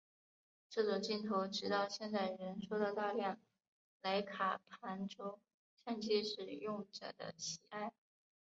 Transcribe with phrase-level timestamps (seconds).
[0.67, 3.37] 这种镜头直到现在仍受到大量
[4.01, 5.37] 莱卡旁轴
[5.75, 7.93] 相机使用者的喜爱。